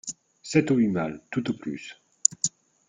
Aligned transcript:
Sept 0.41 0.71
ou 0.71 0.77
huit 0.77 0.87
malles, 0.87 1.21
tout 1.29 1.51
au 1.51 1.53
plus. 1.53 2.01